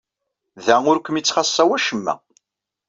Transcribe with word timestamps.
Da 0.65 0.75
ur 0.89 0.97
kem-yettxaṣṣa 0.99 1.63
wacemma. 1.67 2.13